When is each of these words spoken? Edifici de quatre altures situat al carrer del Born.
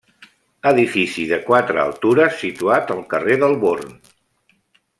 Edifici 0.69 1.25
de 1.31 1.39
quatre 1.49 1.81
altures 1.83 2.41
situat 2.45 2.95
al 2.97 3.05
carrer 3.13 3.37
del 3.45 3.55
Born. 3.67 3.93